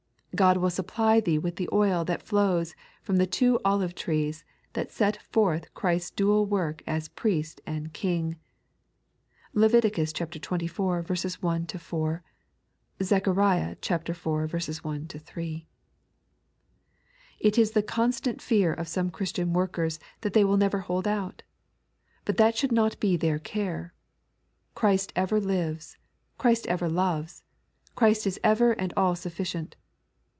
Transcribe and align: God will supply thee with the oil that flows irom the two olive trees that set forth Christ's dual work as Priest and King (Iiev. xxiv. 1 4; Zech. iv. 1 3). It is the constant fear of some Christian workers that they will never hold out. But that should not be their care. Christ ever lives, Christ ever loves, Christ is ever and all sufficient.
God 0.33 0.57
will 0.57 0.69
supply 0.69 1.19
thee 1.19 1.37
with 1.37 1.57
the 1.57 1.67
oil 1.73 2.05
that 2.05 2.21
flows 2.23 2.73
irom 3.05 3.17
the 3.17 3.27
two 3.27 3.59
olive 3.65 3.93
trees 3.93 4.45
that 4.73 4.89
set 4.89 5.21
forth 5.23 5.71
Christ's 5.73 6.09
dual 6.09 6.45
work 6.45 6.81
as 6.87 7.09
Priest 7.09 7.59
and 7.67 7.91
King 7.93 8.37
(Iiev. 9.53 9.81
xxiv. 9.81 10.39
1 10.39 11.67
4; 11.69 12.17
Zech. 13.03 13.27
iv. 14.07 14.85
1 14.85 15.07
3). 15.13 15.67
It 17.41 17.57
is 17.57 17.71
the 17.71 17.83
constant 17.83 18.41
fear 18.41 18.73
of 18.73 18.87
some 18.87 19.09
Christian 19.11 19.51
workers 19.53 19.99
that 20.21 20.31
they 20.33 20.45
will 20.45 20.57
never 20.57 20.79
hold 20.79 21.07
out. 21.07 21.43
But 22.23 22.37
that 22.37 22.57
should 22.57 22.71
not 22.71 22.97
be 23.01 23.17
their 23.17 23.37
care. 23.37 23.93
Christ 24.75 25.11
ever 25.13 25.41
lives, 25.41 25.97
Christ 26.37 26.65
ever 26.67 26.87
loves, 26.89 27.43
Christ 27.95 28.25
is 28.25 28.39
ever 28.43 28.71
and 28.71 28.93
all 28.95 29.17
sufficient. 29.17 29.75